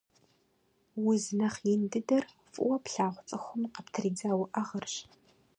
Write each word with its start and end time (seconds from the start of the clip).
Уз 1.09 1.23
нэхъ 1.37 1.61
ин 1.73 1.81
дыдэр 1.91 2.23
фӀыуэ 2.53 2.77
плъагъу 2.83 3.25
цӀыхум 3.27 3.63
къыптридза 3.73 4.29
уӀэгъэрщ. 4.39 4.93